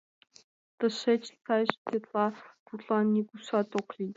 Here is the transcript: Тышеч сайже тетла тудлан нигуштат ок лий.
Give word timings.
Тышеч 0.77 1.23
сайже 1.43 1.75
тетла 1.89 2.27
тудлан 2.67 3.05
нигуштат 3.13 3.69
ок 3.79 3.87
лий. 3.97 4.09